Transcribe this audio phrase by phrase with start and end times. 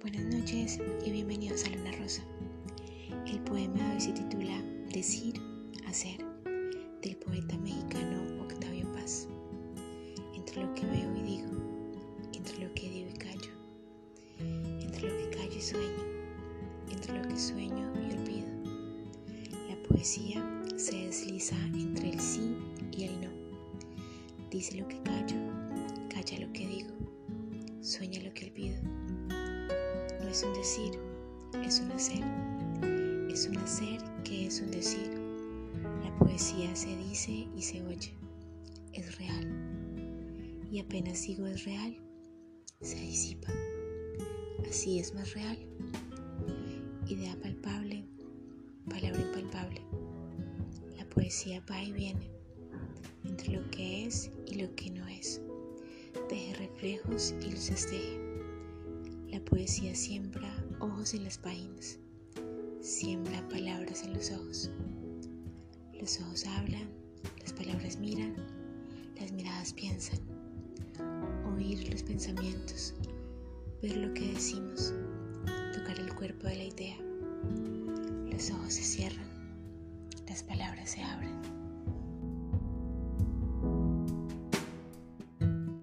[0.00, 2.22] Buenas noches y bienvenidos a Luna Rosa.
[3.26, 5.34] El poema hoy se titula Decir,
[5.88, 6.24] Hacer,
[7.02, 9.26] del poeta mexicano Octavio Paz.
[10.36, 11.48] Entre lo que veo y digo,
[12.32, 13.50] entre lo que digo y callo,
[14.38, 16.04] entre lo que callo y sueño,
[16.92, 18.48] entre lo que sueño y olvido.
[19.68, 22.54] La poesía se desliza entre el sí
[22.92, 23.30] y el no.
[24.48, 25.36] Dice lo que callo,
[26.08, 26.57] calla lo que
[30.28, 30.92] es un decir,
[31.64, 32.22] es un hacer.
[33.30, 35.10] Es un hacer que es un decir.
[36.04, 38.12] La poesía se dice y se oye.
[38.92, 40.66] Es real.
[40.70, 41.96] Y apenas digo es real,
[42.82, 43.50] se disipa.
[44.68, 45.58] Así es más real.
[47.06, 48.04] Idea palpable,
[48.88, 49.80] palabra impalpable.
[50.98, 52.30] La poesía va y viene
[53.24, 55.40] entre lo que es y lo que no es.
[56.28, 58.27] Deje reflejos y luces deje
[59.38, 61.96] la poesía siembra ojos en las páginas,
[62.80, 64.68] siembra palabras en los ojos.
[66.00, 66.88] Los ojos hablan,
[67.40, 68.34] las palabras miran,
[69.20, 70.18] las miradas piensan.
[71.54, 72.94] Oír los pensamientos,
[73.80, 74.92] ver lo que decimos,
[75.72, 76.96] tocar el cuerpo de la idea.
[78.32, 79.28] Los ojos se cierran,
[80.26, 81.57] las palabras se abren.